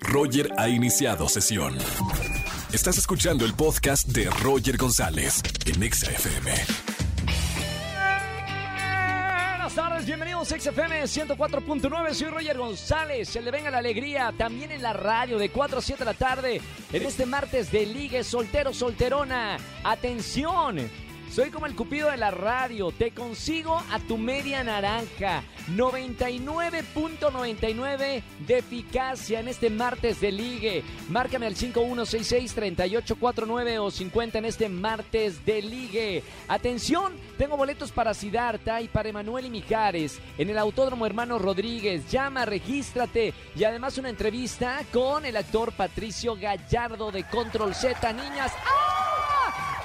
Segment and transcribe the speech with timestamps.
[0.00, 1.76] Roger ha iniciado sesión.
[2.72, 6.52] Estás escuchando el podcast de Roger González en Exa FM.
[9.68, 12.14] Buenas tardes, bienvenidos a XFM 104.9.
[12.14, 13.28] Soy Roger González.
[13.28, 16.14] Se le venga la alegría también en la radio de 4 a 7 de la
[16.14, 16.60] tarde
[16.92, 19.58] en este martes de Ligue Soltero Solterona.
[19.84, 21.07] Atención.
[21.30, 25.42] Soy como el cupido de la radio, te consigo a tu media naranja.
[25.76, 30.82] 99.99 de eficacia en este martes de ligue.
[31.10, 36.22] Márcame al 5166-3849 o 50 en este martes de ligue.
[36.48, 42.10] Atención, tengo boletos para Sidarta y para Emanuel y Mijares en el Autódromo Hermano Rodríguez.
[42.10, 48.14] Llama, regístrate y además una entrevista con el actor Patricio Gallardo de Control Z.
[48.14, 48.77] Niñas, ¡ah!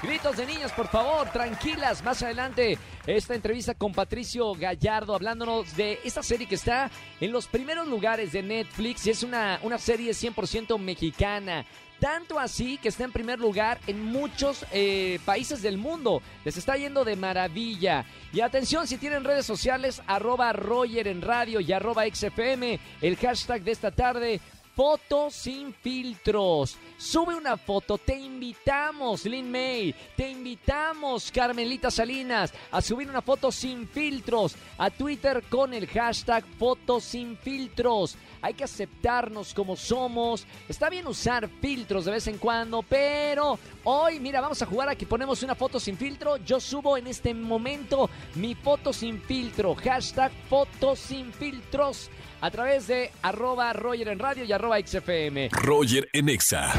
[0.03, 2.03] Gritos de niños, por favor, tranquilas.
[2.03, 7.47] Más adelante, esta entrevista con Patricio Gallardo hablándonos de esta serie que está en los
[7.47, 11.65] primeros lugares de Netflix y es una, una serie 100% mexicana.
[12.01, 16.21] Tanto así que está en primer lugar en muchos eh, países del mundo.
[16.43, 18.03] Les está yendo de maravilla.
[18.33, 23.63] Y atención, si tienen redes sociales, arroba Roger en radio y arroba XFM, el hashtag
[23.63, 24.41] de esta tarde,
[24.75, 26.77] Foto sin filtros.
[26.97, 33.51] Sube una foto, te invitamos, Lin May, te invitamos, Carmelita Salinas, a subir una foto
[33.51, 38.15] sin filtros a Twitter con el hashtag Foto sin filtros.
[38.41, 40.45] Hay que aceptarnos como somos.
[40.67, 44.95] Está bien usar filtros de vez en cuando, pero hoy, mira, vamos a jugar a
[44.95, 46.37] que ponemos una foto sin filtro.
[46.37, 52.09] Yo subo en este momento mi foto sin filtro, hashtag Foto sin filtros
[52.41, 55.49] a través de arroba Roger en radio y arroba XFM.
[55.53, 56.73] Roger en Exa.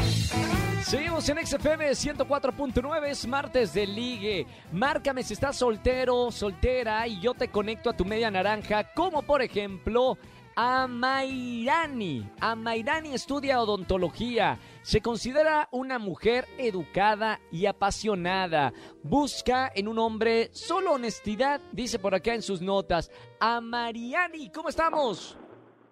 [0.81, 4.45] Seguimos en XFM 104.9, es martes de ligue.
[4.71, 9.41] Márcame si estás soltero, soltera y yo te conecto a tu media naranja, como por
[9.41, 10.17] ejemplo
[10.55, 12.29] a Mairani.
[12.39, 14.59] A Mairani estudia odontología.
[14.83, 18.71] Se considera una mujer educada y apasionada.
[19.03, 23.11] Busca en un hombre solo honestidad, dice por acá en sus notas.
[23.39, 25.37] A Mariani, ¿cómo estamos?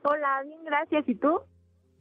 [0.03, 1.03] Hola, bien, gracias.
[1.07, 1.41] ¿Y tú?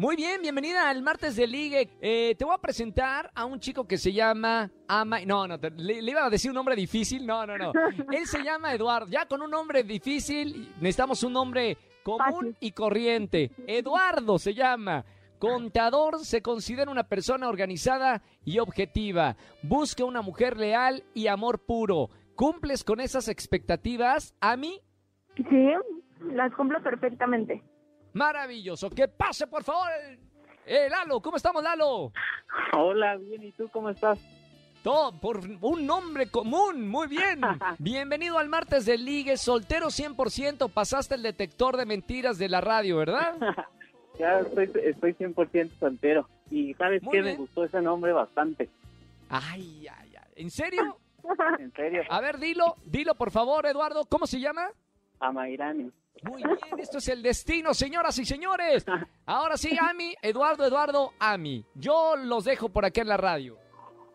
[0.03, 1.89] Muy bien, bienvenida al martes de Ligue.
[2.01, 5.21] Eh, te voy a presentar a un chico que se llama Ama.
[5.25, 7.25] No, no, le, iba a decir un nombre difícil.
[7.25, 7.71] No, no, no.
[8.11, 9.07] Él se llama Eduardo.
[9.09, 13.53] Ya con un nombre difícil necesitamos un nombre común y corriente.
[13.69, 15.05] Eduardo se llama.
[15.39, 19.37] Contador se considera una persona organizada y objetiva.
[19.63, 22.11] Busca una mujer leal y amor puro.
[22.35, 24.81] ¿Cumples con esas expectativas, Ami?
[25.37, 25.73] Sí,
[26.33, 27.63] las cumplo perfectamente.
[28.13, 28.91] Maravilloso.
[28.91, 29.89] Que pase, por favor.
[30.67, 32.13] Eh, Lalo, ¿cómo estamos, Lalo?
[32.77, 34.19] Hola, bien, ¿y tú cómo estás?
[34.83, 37.41] Todo por un nombre común, muy bien.
[37.79, 42.99] Bienvenido al martes de Ligue, soltero 100%, pasaste el detector de mentiras de la radio,
[42.99, 43.37] ¿verdad?
[44.19, 46.29] ya estoy, estoy 100% soltero.
[46.51, 47.23] Y ¿sabes qué?
[47.23, 48.69] Me gustó ese nombre bastante.
[49.29, 50.33] Ay, ay, ay.
[50.37, 50.99] ¿En serio?
[51.59, 52.03] en serio.
[52.11, 54.69] A ver, dilo, dilo por favor, Eduardo, ¿cómo se llama?
[55.21, 55.91] Amairani.
[56.23, 58.87] Muy bien, esto es el destino, señoras y señores.
[59.27, 61.65] Ahora sí, Ami, Eduardo, Eduardo, Ami.
[61.75, 63.57] Yo los dejo por aquí en la radio.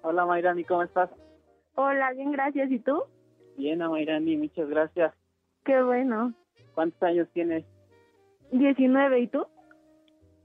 [0.03, 1.09] Hola, Mayrani, ¿cómo estás?
[1.75, 2.71] Hola, bien, gracias.
[2.71, 3.03] ¿Y tú?
[3.57, 5.13] Bien, Mayrani, muchas gracias.
[5.65, 6.33] Qué bueno.
[6.75, 7.65] ¿Cuántos años tienes?
[8.51, 9.45] 19, ¿y tú?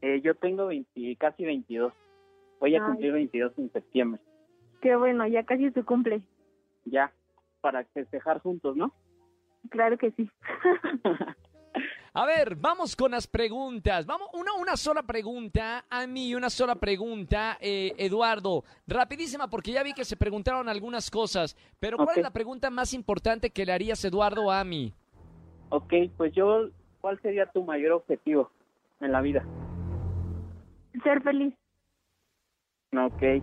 [0.00, 1.92] Eh, yo tengo 20, casi 22.
[2.58, 4.20] Voy a cumplir 22 en septiembre.
[4.80, 6.22] Qué bueno, ya casi tu cumple.
[6.84, 7.12] Ya,
[7.60, 8.92] para festejar juntos, ¿no?
[9.70, 10.30] Claro que sí.
[12.14, 14.04] A ver, vamos con las preguntas.
[14.04, 18.64] Vamos, una, una sola pregunta, a mí una sola pregunta, eh, Eduardo.
[18.86, 21.56] Rapidísima, porque ya vi que se preguntaron algunas cosas.
[21.80, 24.92] Pero ¿cuál es la pregunta más importante que le harías, Eduardo, a mí?
[25.70, 26.68] Ok, pues yo,
[27.00, 28.50] ¿cuál sería tu mayor objetivo
[29.00, 29.42] en la vida?
[31.02, 31.54] Ser feliz.
[32.92, 33.42] Ok.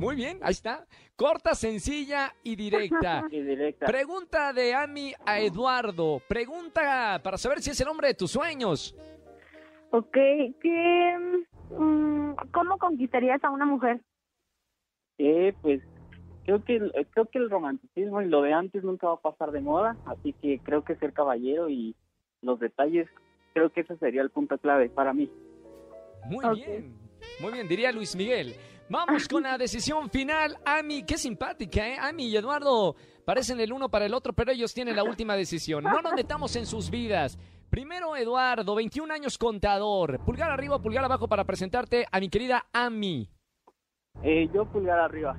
[0.00, 0.86] Muy bien, ahí está.
[1.14, 3.26] Corta, sencilla y directa.
[3.30, 3.84] y directa.
[3.84, 6.22] Pregunta de Ami a Eduardo.
[6.26, 8.96] Pregunta para saber si es el hombre de tus sueños.
[9.90, 10.16] Ok,
[10.62, 11.42] ¿qué,
[11.76, 14.00] mm, ¿cómo conquistarías a una mujer?
[15.18, 15.82] Eh, pues
[16.44, 16.78] creo que
[17.10, 20.32] creo que el romanticismo y lo de antes nunca va a pasar de moda, así
[20.32, 21.94] que creo que ser caballero y
[22.40, 23.06] los detalles,
[23.52, 25.30] creo que ese sería el punto clave para mí.
[26.24, 26.96] Muy bien,
[27.42, 28.54] muy bien, diría Luis Miguel.
[28.90, 30.58] Vamos con la decisión final.
[30.66, 31.96] Ami, qué simpática, ¿eh?
[31.96, 35.84] Ami y Eduardo parecen el uno para el otro, pero ellos tienen la última decisión.
[35.84, 37.38] No nos metamos en sus vidas.
[37.70, 40.18] Primero, Eduardo, 21 años contador.
[40.24, 43.30] Pulgar arriba pulgar abajo para presentarte a mi querida Ami.
[44.24, 45.38] Eh, yo pulgar arriba.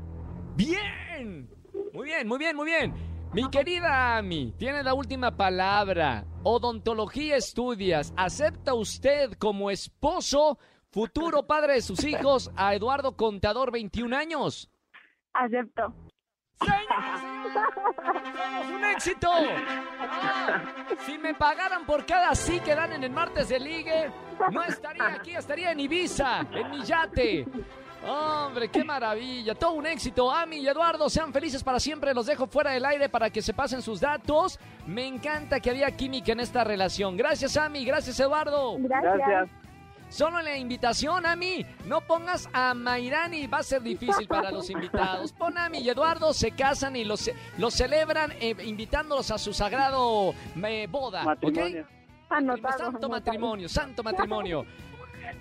[0.56, 1.50] Bien.
[1.92, 2.94] Muy bien, muy bien, muy bien.
[3.34, 6.26] Mi querida Ami, tiene la última palabra.
[6.44, 8.14] Odontología estudias.
[8.16, 10.58] ¿Acepta usted como esposo,
[10.92, 14.70] futuro padre de sus hijos, a Eduardo Contador, 21 años?
[15.34, 15.94] Acepto.
[16.60, 19.30] ¡Somos un éxito!
[20.00, 20.62] Ah,
[21.06, 24.12] si me pagaran por cada sí que dan en el martes de ligue,
[24.52, 27.48] no estaría aquí, estaría en Ibiza, en mi yate.
[28.04, 30.32] Hombre, qué maravilla, todo un éxito.
[30.32, 32.14] Ami y Eduardo, sean felices para siempre.
[32.14, 34.60] Los dejo fuera del aire para que se pasen sus datos.
[34.88, 37.16] Me encanta que había química en esta relación.
[37.16, 37.86] Gracias, Ami.
[37.86, 38.78] Gracias, Eduardo.
[38.80, 39.50] Gracias.
[40.12, 41.66] Solo la invitación, Ami.
[41.86, 45.32] No pongas a Mayrani, va a ser difícil para los invitados.
[45.32, 49.54] Pon a Ami y Eduardo, se casan y los, los celebran eh, invitándolos a su
[49.54, 50.34] sagrado
[50.66, 51.22] eh, boda.
[51.22, 51.26] ¿ok?
[51.26, 51.88] Matrimonio.
[52.30, 52.72] Anotado.
[52.72, 53.10] Santo anotado.
[53.10, 54.66] matrimonio, santo matrimonio.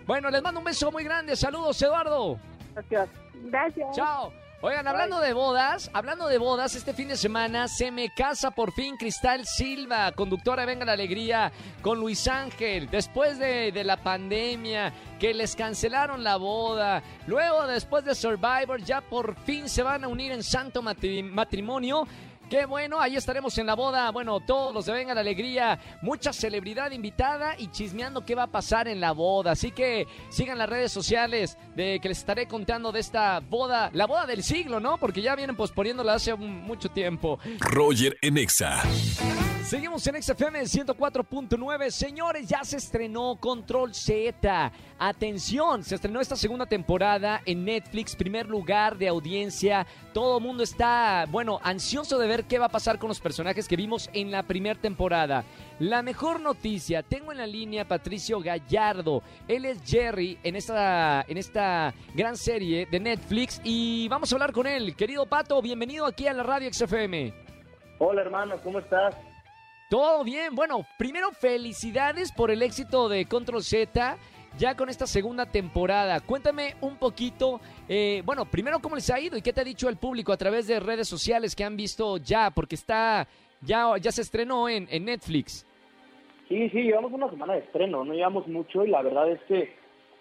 [0.06, 1.34] Bueno, les mando un beso muy grande.
[1.34, 2.38] Saludos, Eduardo.
[2.72, 3.08] Gracias.
[3.42, 3.96] Gracias.
[3.96, 4.32] Chao.
[4.62, 8.72] Oigan, hablando de bodas, hablando de bodas, este fin de semana se me casa por
[8.72, 13.96] fin Cristal Silva, conductora de Venga la Alegría, con Luis Ángel, después de, de la
[13.96, 20.04] pandemia, que les cancelaron la boda, luego después de Survivor, ya por fin se van
[20.04, 22.06] a unir en santo matri- matrimonio.
[22.50, 24.10] Qué bueno, ahí estaremos en la boda.
[24.10, 28.46] Bueno, todos los de Venga la Alegría, mucha celebridad invitada y chismeando qué va a
[28.48, 29.52] pasar en la boda.
[29.52, 34.08] Así que sigan las redes sociales de que les estaré contando de esta boda, la
[34.08, 34.98] boda del siglo, ¿no?
[34.98, 37.38] Porque ya vienen posponiéndola hace mucho tiempo.
[37.60, 38.82] Roger en Exa.
[39.70, 41.90] Seguimos en XFM 104.9.
[41.92, 44.72] Señores, ya se estrenó Control Z.
[44.98, 49.86] Atención, se estrenó esta segunda temporada en Netflix, primer lugar de audiencia.
[50.12, 53.68] Todo el mundo está, bueno, ansioso de ver qué va a pasar con los personajes
[53.68, 55.44] que vimos en la primera temporada.
[55.78, 59.22] La mejor noticia, tengo en la línea a Patricio Gallardo.
[59.46, 64.50] Él es Jerry en esta, en esta gran serie de Netflix y vamos a hablar
[64.50, 64.96] con él.
[64.96, 67.32] Querido Pato, bienvenido aquí a la radio XFM.
[68.00, 69.14] Hola hermano, ¿cómo estás?
[69.90, 70.54] Todo bien.
[70.54, 74.16] Bueno, primero felicidades por el éxito de Control Z.
[74.56, 79.36] Ya con esta segunda temporada, cuéntame un poquito, eh, bueno, primero cómo les ha ido
[79.36, 82.16] y qué te ha dicho el público a través de redes sociales que han visto
[82.18, 83.28] ya, porque está,
[83.62, 85.64] ya, ya se estrenó en, en Netflix.
[86.48, 89.72] Sí, sí, llevamos una semana de estreno, no llevamos mucho y la verdad es que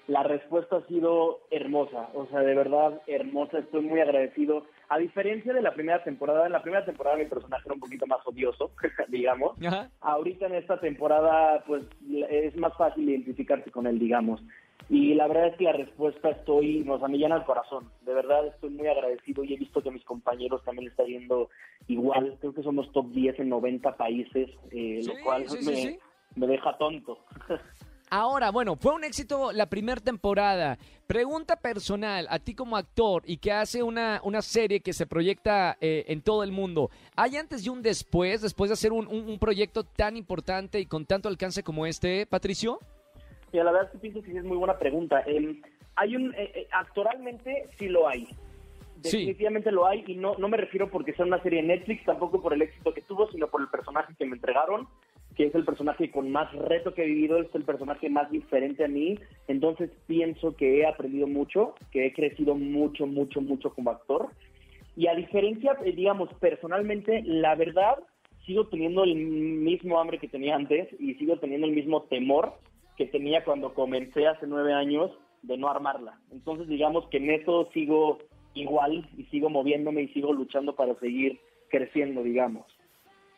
[0.07, 4.63] la respuesta ha sido hermosa, o sea, de verdad hermosa, estoy muy agradecido.
[4.89, 8.07] A diferencia de la primera temporada, en la primera temporada mi personaje era un poquito
[8.07, 8.71] más odioso,
[9.07, 9.55] digamos.
[9.63, 9.89] Ajá.
[10.01, 11.83] Ahorita en esta temporada, pues
[12.29, 14.41] es más fácil identificarse con él, digamos.
[14.89, 17.91] Y la verdad es que la respuesta estoy, nos me llena el corazón.
[18.01, 21.49] De verdad estoy muy agradecido y he visto que mis compañeros también le está yendo
[21.87, 22.37] igual.
[22.39, 25.75] Creo que somos top 10 en 90 países, eh, Sí, lo cual sí, sí, me,
[25.75, 25.99] sí.
[26.35, 27.19] me deja tonto.
[28.11, 30.77] Ahora, bueno, fue un éxito la primera temporada.
[31.05, 35.77] Pregunta personal, a ti como actor y que hace una, una serie que se proyecta
[35.81, 39.27] eh, en todo el mundo, ¿hay antes y un después, después de hacer un, un-
[39.29, 42.79] un proyecto tan importante y con tanto alcance como este, Patricio?
[43.51, 45.21] Mira, la verdad es que pienso que es muy buena pregunta.
[45.25, 45.61] Em,
[45.95, 48.25] hay un, eh, eh, actualmente sí lo hay.
[49.01, 49.17] Sí.
[49.17, 52.41] Definitivamente lo hay y no, no me refiero porque sea una serie de Netflix, tampoco
[52.41, 54.87] por el éxito que tuvo, sino por el personaje que me entregaron,
[55.39, 58.83] que es el personaje con más reto que he vivido, es el personaje más diferente
[58.83, 59.17] a mí.
[59.47, 64.31] Entonces pienso que he aprendido mucho, que he crecido mucho, mucho, mucho como actor.
[64.97, 67.95] Y a diferencia, eh, digamos, personalmente, la verdad,
[68.45, 72.55] sigo teniendo el mismo hambre que tenía antes y sigo teniendo el mismo temor
[72.97, 75.09] que tenía cuando comencé hace nueve años
[75.43, 76.19] de no armarla.
[76.33, 78.17] Entonces, digamos que en eso sigo
[78.55, 82.65] igual y sigo moviéndome y sigo luchando para seguir creciendo, digamos.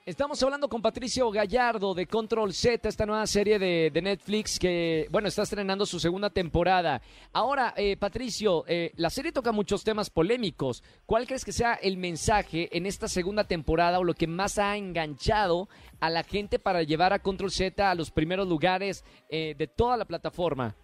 [0.03, 5.27] Estamos hablando con Patricio Gallardo de Control Z, esta nueva serie de, Netflix que, bueno,
[5.27, 7.03] está estrenando su segunda temporada.
[7.31, 10.84] Ahora, eh, Patricio, eh, la serie toca muchos temas polémicos.
[11.05, 14.75] ¿Cuál crees que sea el mensaje en esta segunda temporada o lo que más ha
[14.75, 19.67] enganchado a la gente para llevar a Control Z a los primeros lugares eh, de
[19.67, 20.75] toda la plataforma?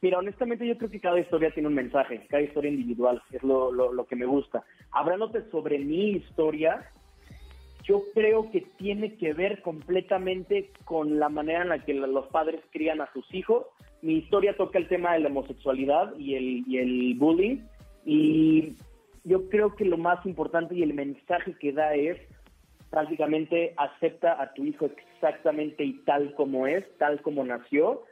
[0.00, 4.06] Mira, honestamente yo creo que cada historia tiene un mensaje, cada historia individual, es lo
[4.08, 4.62] que me gusta.
[4.92, 6.88] Hablándote sobre mi historia,
[7.88, 12.60] yo creo que tiene que ver completamente con la manera en la que los padres
[12.70, 13.64] crían a sus hijos.
[14.02, 17.60] Mi historia toca el tema de la homosexualidad y el, y el bullying
[18.04, 18.74] y
[19.24, 22.18] yo creo que lo más importante y el mensaje que da es
[22.90, 28.04] prácticamente acepta a tu hijo exactamente y tal como es, tal como nació,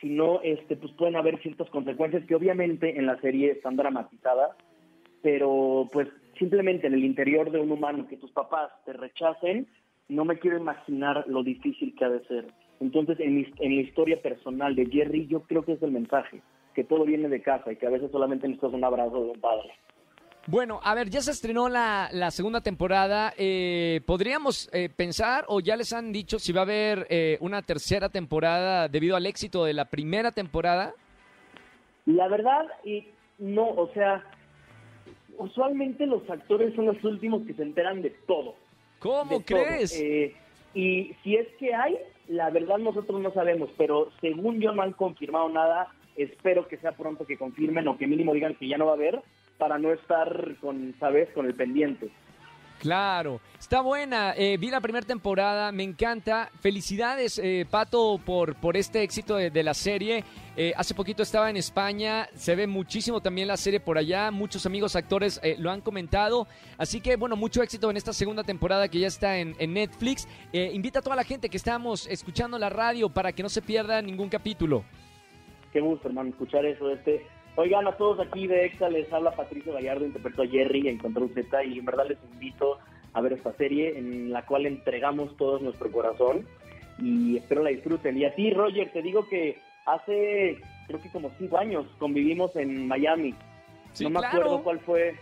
[0.00, 4.56] si no, este, pues pueden haber ciertas consecuencias que obviamente en la serie están dramatizadas,
[5.22, 9.66] pero pues simplemente en el interior de un humano que tus papás te rechacen,
[10.08, 12.46] no me quiero imaginar lo difícil que ha de ser.
[12.80, 16.42] Entonces, en, mi- en la historia personal de Jerry, yo creo que es el mensaje,
[16.74, 19.40] que todo viene de casa y que a veces solamente necesitas un abrazo de un
[19.40, 19.70] padre.
[20.48, 23.32] Bueno, a ver, ya se estrenó la, la segunda temporada.
[23.36, 27.62] Eh, ¿Podríamos eh, pensar o ya les han dicho si va a haber eh, una
[27.62, 30.92] tercera temporada debido al éxito de la primera temporada?
[32.04, 33.08] La verdad, y
[33.40, 34.22] no, o sea,
[35.38, 38.54] usualmente los actores son los últimos que se enteran de todo.
[38.98, 39.62] ¿Cómo de todo.
[39.62, 39.98] crees?
[40.00, 40.34] Eh,
[40.74, 44.92] y si es que hay, la verdad nosotros no sabemos, pero según yo no han
[44.92, 48.86] confirmado nada, espero que sea pronto que confirmen o que mínimo digan que ya no
[48.86, 49.20] va a haber
[49.58, 52.10] para no estar con, ¿sabes?, con el pendiente.
[52.78, 54.34] Claro, está buena.
[54.36, 56.50] Eh, vi la primera temporada, me encanta.
[56.60, 60.24] Felicidades, eh, Pato, por, por este éxito de, de la serie.
[60.56, 64.30] Eh, hace poquito estaba en España, se ve muchísimo también la serie por allá.
[64.30, 66.46] Muchos amigos actores eh, lo han comentado.
[66.76, 70.28] Así que, bueno, mucho éxito en esta segunda temporada que ya está en, en Netflix.
[70.52, 74.00] Invita a toda la gente que estamos escuchando la radio para que no se pierda
[74.02, 74.84] ningún capítulo.
[75.72, 76.90] Qué gusto, hermano, escuchar eso.
[76.90, 80.98] Este, Oigan, a todos aquí de EXA les habla Patricio Gallardo, interpretó a Jerry en
[80.98, 82.78] Control Z y en verdad les invito
[83.14, 86.46] a ver esta serie en la cual entregamos todo nuestro corazón
[86.98, 88.18] y espero la disfruten.
[88.18, 93.34] Y así, Roger, te digo que hace creo que como cinco años convivimos en Miami.
[93.92, 94.36] Sí, no me claro.
[94.36, 95.14] acuerdo cuál fue,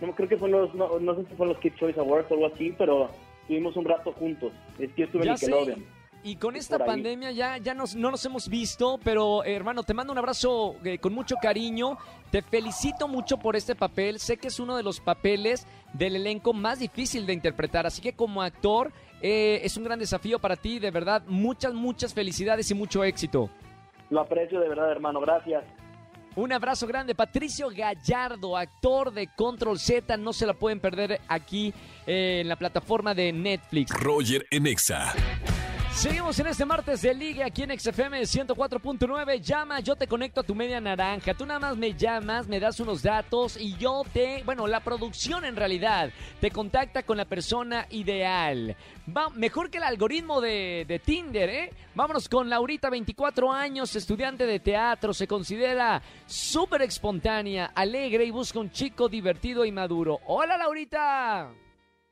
[0.00, 2.34] no creo que fue los, no, no sé si fue los Kid Choice Awards o
[2.34, 3.10] algo así, pero
[3.42, 4.52] estuvimos un rato juntos.
[4.78, 5.76] Es que yo estuve en sé.
[6.24, 9.82] Y con Es esta pandemia ya, ya nos, no nos hemos visto, pero eh, hermano,
[9.82, 11.98] te mando un abrazo eh, con mucho cariño.
[12.30, 14.20] Te felicito mucho por este papel.
[14.20, 17.86] Sé que es uno de los papeles del elenco más difícil de interpretar.
[17.86, 20.78] Así que como actor eh, es un gran desafío para ti.
[20.78, 23.50] De verdad, muchas, muchas felicidades y mucho éxito.
[24.08, 25.20] Lo aprecio de verdad, hermano.
[25.20, 25.64] Gracias.
[26.36, 27.14] Un abrazo grande.
[27.14, 30.16] Patricio Gallardo, actor de Control Z.
[30.16, 31.74] No se la pueden perder aquí
[32.06, 33.90] eh, en la plataforma de Netflix.
[33.90, 35.12] Roger en Exa.
[35.94, 39.40] Seguimos en este martes de Liga aquí en XFM 104.9.
[39.40, 41.34] Llama, yo te conecto a tu media naranja.
[41.34, 44.42] Tú nada más me llamas, me das unos datos y yo te.
[44.44, 48.74] Bueno, la producción en realidad te contacta con la persona ideal.
[49.16, 51.70] Va, mejor que el algoritmo de, de Tinder, ¿eh?
[51.94, 55.12] Vámonos con Laurita, 24 años, estudiante de teatro.
[55.12, 60.18] Se considera súper espontánea, alegre y busca un chico divertido y maduro.
[60.26, 61.52] Hola, Laurita.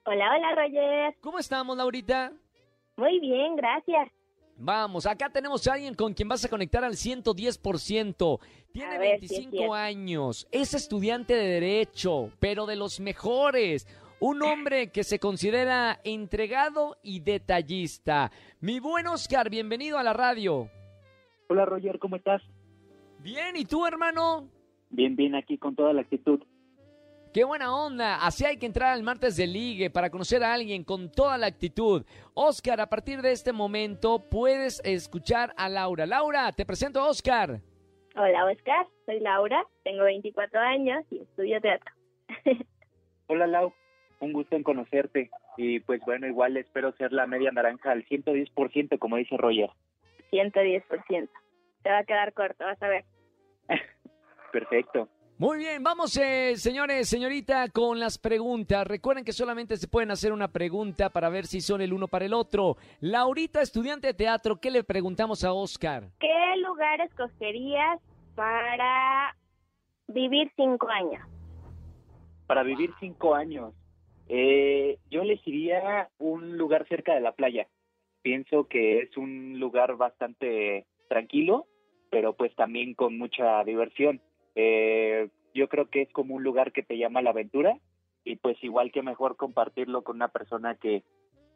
[0.05, 1.17] Hola, hola, Roger.
[1.21, 2.33] ¿Cómo estamos, Laurita?
[2.97, 4.09] Muy bien, gracias.
[4.57, 8.41] Vamos, acá tenemos a alguien con quien vas a conectar al 110%.
[8.73, 9.75] Tiene ver si es 25 cierto.
[9.75, 13.87] años, es estudiante de Derecho, pero de los mejores.
[14.21, 18.31] Un hombre que se considera entregado y detallista.
[18.61, 20.69] Mi buen Oscar, bienvenido a la radio.
[21.49, 22.43] Hola Roger, ¿cómo estás?
[23.21, 24.47] Bien, ¿y tú, hermano?
[24.91, 26.41] Bien, bien, aquí con toda la actitud.
[27.33, 28.27] Qué buena onda.
[28.27, 31.47] Así hay que entrar al martes de ligue para conocer a alguien con toda la
[31.47, 32.05] actitud.
[32.35, 36.07] Oscar, a partir de este momento puedes escuchar a Laura.
[36.07, 37.61] Laura, te presento a Oscar.
[38.17, 38.85] Hola, Oscar.
[39.07, 41.95] Soy Laura, tengo 24 años y estudio teatro.
[43.29, 43.73] Hola Lau,
[44.19, 45.31] un gusto en conocerte.
[45.57, 49.71] Y pues bueno, igual espero ser la media naranja al 110%, como dice Roger.
[50.33, 51.29] 110%.
[51.83, 53.05] Te va a quedar corto, vas a ver.
[54.53, 55.09] Perfecto.
[55.41, 58.87] Muy bien, vamos, eh, señores, señorita, con las preguntas.
[58.87, 62.27] Recuerden que solamente se pueden hacer una pregunta para ver si son el uno para
[62.27, 62.77] el otro.
[63.01, 66.11] Laurita, estudiante de teatro, ¿qué le preguntamos a Oscar?
[66.21, 68.03] ¿Qué lugar escogerías
[68.35, 69.35] para
[70.09, 71.27] vivir cinco años?
[72.47, 73.73] Para vivir cinco años,
[74.29, 77.67] eh, yo elegiría un lugar cerca de la playa.
[78.21, 81.67] Pienso que es un lugar bastante tranquilo,
[82.11, 84.21] pero pues también con mucha diversión.
[84.55, 87.79] Eh, yo creo que es como un lugar que te llama a la aventura
[88.25, 91.03] y pues igual que mejor compartirlo con una persona que,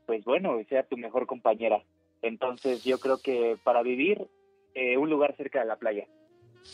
[0.06, 1.82] pues bueno, sea tu mejor compañera.
[2.22, 4.26] Entonces yo creo que para vivir,
[4.74, 6.06] eh, un lugar cerca de la playa.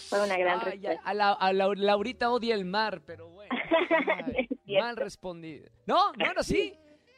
[0.08, 1.02] Fue una gran Ay, respuesta.
[1.04, 3.50] a, la- a la- Laurita odia el mar, pero bueno.
[4.64, 4.84] Cierto.
[4.86, 5.68] mal respondido.
[5.86, 6.74] No, no era así.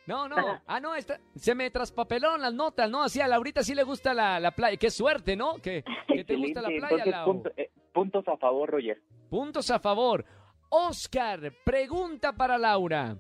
[0.07, 0.37] No, no.
[0.67, 3.03] Ah, no, esta- se me traspapelaron las notas, ¿no?
[3.03, 4.77] Así a Laurita sí le gusta la, la playa.
[4.79, 5.57] Qué suerte, ¿no?
[5.59, 7.25] Que, que te gusta la playa, Entonces, Lau.
[7.27, 8.99] punto- eh, puntos a favor, Roger.
[9.31, 10.25] Puntos a favor.
[10.69, 13.17] Oscar, pregunta para Laura.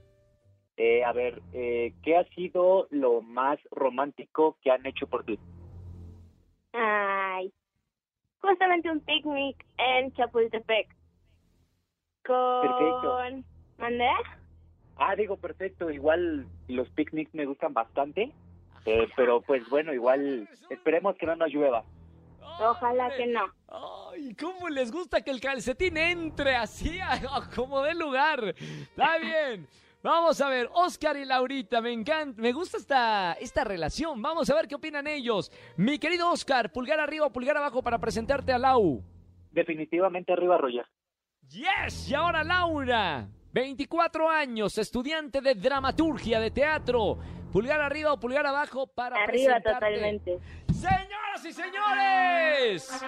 [0.76, 5.38] Eh, a ver, eh, ¿qué ha sido lo más romántico que han hecho por ti?
[6.72, 7.52] Ay,
[8.40, 10.88] justamente un picnic en Chapultepec.
[12.24, 12.62] Con...
[12.62, 13.18] Perfecto.
[13.78, 14.08] ¿Mandé?
[14.96, 15.90] Ah, digo, perfecto.
[15.90, 18.32] Igual los picnics me gustan bastante,
[18.86, 21.84] eh, pero pues bueno, igual esperemos que no nos llueva.
[22.70, 23.40] Ojalá que no.
[23.68, 26.98] Ay, ¿cómo les gusta que el calcetín entre así
[27.54, 28.54] como de lugar?
[28.58, 29.66] Está bien.
[30.02, 34.20] Vamos a ver, Oscar y Laurita, me encanta, me gusta esta, esta relación.
[34.20, 35.52] Vamos a ver qué opinan ellos.
[35.76, 39.00] Mi querido Oscar, pulgar arriba o pulgar abajo para presentarte a Lau.
[39.52, 40.86] Definitivamente arriba, Roger.
[41.48, 43.28] Yes, y ahora Laura.
[43.52, 47.18] 24 años, estudiante de dramaturgia de teatro.
[47.52, 49.72] Pulgar arriba o pulgar abajo para Arriba presentarte.
[49.74, 50.38] totalmente.
[50.82, 53.04] Señoras y señores,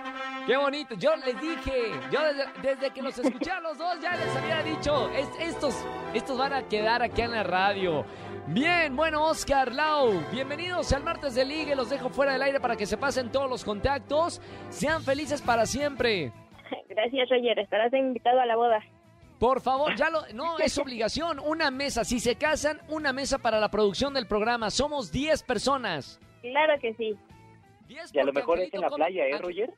[0.46, 0.94] qué bonito.
[0.94, 4.62] Yo les dije, yo desde, desde que los escuché a los dos ya les había
[4.62, 5.74] dicho, es- estos,
[6.14, 8.04] estos van a quedar aquí en la radio.
[8.46, 11.74] Bien, bueno, Oscar, Lau, bienvenidos al martes de Ligue.
[11.74, 14.40] Los dejo fuera del aire para que se pasen todos los contactos.
[14.68, 16.30] Sean felices para siempre.
[16.88, 17.58] Gracias, Roger.
[17.58, 18.80] Estarás invitado a la boda.
[19.40, 20.22] Por favor, ya lo.
[20.32, 21.38] No, es obligación.
[21.40, 22.04] Una mesa.
[22.04, 24.70] Si se casan, una mesa para la producción del programa.
[24.70, 26.20] Somos 10 personas.
[26.42, 27.16] Claro que sí.
[27.88, 29.70] 10 Y a lo mejor es en la con- playa, ¿eh, Roger?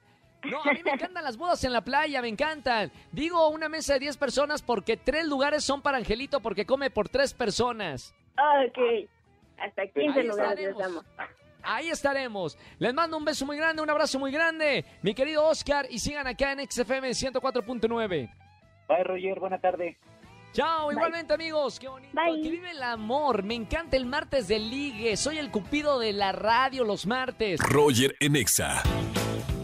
[0.45, 2.93] No, a mí me encantan las bodas en la playa, me encantan.
[3.11, 7.09] Digo una mesa de 10 personas porque tres lugares son para Angelito porque come por
[7.09, 8.15] tres personas.
[8.35, 9.09] Ok.
[9.59, 11.05] Hasta 15 Ahí lugares estaremos.
[11.63, 12.59] Ahí estaremos.
[12.79, 16.27] Les mando un beso muy grande, un abrazo muy grande, mi querido Oscar, y sigan
[16.29, 18.31] acá en XFM 104.9.
[18.89, 19.97] Bye, Roger, buena tarde.
[20.57, 22.15] Chao, igualmente amigos, qué bonito.
[22.15, 22.41] Bye.
[22.41, 26.33] Que vive el amor, me encanta el martes de ligue, soy el cupido de la
[26.33, 27.61] radio los martes.
[27.61, 28.83] Roger en Exa.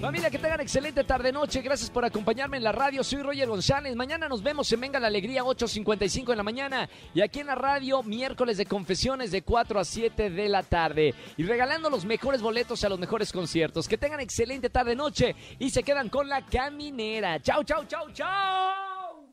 [0.02, 1.62] Familia, que tengan excelente tarde-noche.
[1.62, 3.02] Gracias por acompañarme en la radio.
[3.02, 3.96] Soy Roger González.
[3.96, 6.90] Mañana nos vemos en Venga la Alegría, 8.55 en la mañana.
[7.14, 11.14] Y aquí en la radio, miércoles de confesiones de 4 a 7 de la tarde.
[11.38, 13.88] Y regalando los mejores boletos a los mejores conciertos.
[13.88, 17.40] Que tengan excelente tarde-noche y se quedan con la caminera.
[17.40, 19.32] Chau, chau, chau, chau.